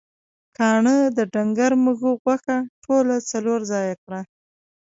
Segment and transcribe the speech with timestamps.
[0.57, 4.21] کاڼهٔ د ډنګر مږهٔ غوښه ټوله څلور ځایه کړه.